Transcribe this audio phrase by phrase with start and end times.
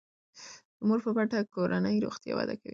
[0.77, 2.69] د مور په مټه کورنی روغتیا وده کوي.